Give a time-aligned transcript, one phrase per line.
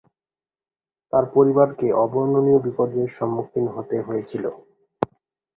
[1.13, 4.45] তার পরিবারকে অবর্ণনীয় বিপর্যয়ের সম্মুখীন হতে হয়েছিল।